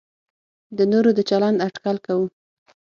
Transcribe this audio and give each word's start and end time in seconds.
د 0.77 0.79
نورو 0.91 1.11
د 1.17 1.19
چلند 1.29 1.57
اټکل 1.67 1.97
کوو. 2.05 2.27